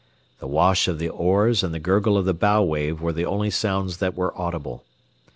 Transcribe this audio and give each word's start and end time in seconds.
The 0.39 0.47
wash 0.47 0.87
of 0.87 0.97
the 0.97 1.09
oars 1.09 1.61
and 1.61 1.75
the 1.75 1.79
gurgle 1.79 2.17
of 2.17 2.25
the 2.25 2.33
bow 2.33 2.63
wave 2.63 3.01
were 3.01 3.13
the 3.13 3.27
only 3.27 3.51
sounds 3.51 3.97
that 3.97 4.15
were 4.17 4.35
audible. 4.35 4.83